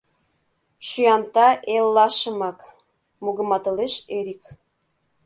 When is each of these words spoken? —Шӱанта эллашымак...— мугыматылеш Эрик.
—Шӱанта 0.87 1.49
эллашымак...— 1.75 2.59
мугыматылеш 3.23 3.93
Эрик. 4.17 4.43